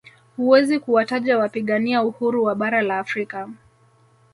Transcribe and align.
Huwezi 0.37 0.79
kuwataja 0.79 1.37
wapigania 1.39 2.03
uhuru 2.03 2.43
wa 2.43 2.55
bara 2.55 2.81
la 2.81 2.99
Afrika 2.99 3.49